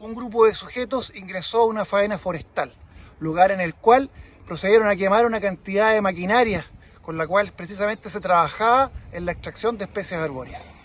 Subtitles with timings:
[0.00, 2.72] un grupo de sujetos ingresó a una faena forestal,
[3.18, 4.10] lugar en el cual
[4.46, 6.64] procedieron a quemar una cantidad de maquinaria
[7.02, 10.76] con la cual precisamente se trabajaba en la extracción de especies arbóreas.